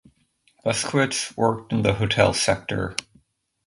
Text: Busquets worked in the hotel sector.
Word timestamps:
Busquets 0.65 1.37
worked 1.37 1.71
in 1.71 1.83
the 1.83 1.93
hotel 1.93 2.33
sector. 2.33 2.95